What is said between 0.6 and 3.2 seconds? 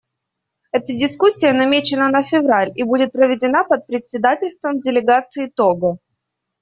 Эта дискуссия намечена на февраль и будет